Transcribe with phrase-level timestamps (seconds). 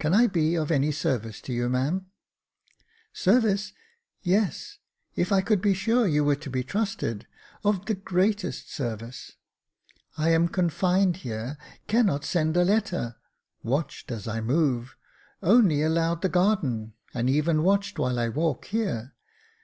[0.00, 2.06] Can I be of any service to you, ma'am?"
[3.12, 3.72] Service—
[4.22, 4.78] yes,
[5.14, 7.28] if I could be sure you were to be trusted—
[7.64, 9.36] of the greatest service.
[10.18, 11.56] I am confined here—
[11.86, 13.18] cannot send a letter—
[13.62, 14.96] watched as I move—
[15.44, 19.14] only allowed the garden, and even watched while I walk here.